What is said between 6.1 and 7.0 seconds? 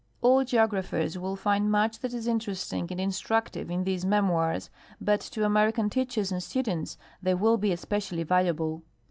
and students